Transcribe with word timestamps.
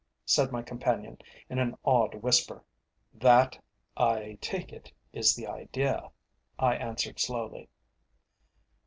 said 0.25 0.51
my 0.51 0.63
companion 0.63 1.15
in 1.47 1.59
an 1.59 1.77
awed 1.83 2.15
whisper. 2.23 2.63
"That, 3.13 3.63
I 3.95 4.39
take 4.41 4.73
it, 4.73 4.91
is 5.13 5.35
the 5.35 5.45
idea," 5.45 6.09
I 6.57 6.73
answered 6.75 7.19
slowly. 7.19 7.69